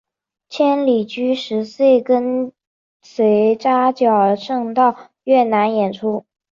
[0.49, 2.51] 千里驹十五岁跟
[3.03, 6.25] 随扎脚胜到越南演出。